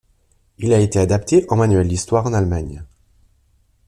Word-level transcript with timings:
Il 0.57 0.73
a 0.73 0.79
été 0.79 0.97
adapté 0.97 1.45
en 1.49 1.57
manuel 1.57 1.87
d'histoire 1.87 2.25
en 2.25 2.33
Allemagne. 2.33 2.83